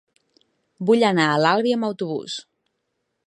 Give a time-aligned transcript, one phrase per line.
[0.89, 2.39] Vull anar a l'Albi amb autobús.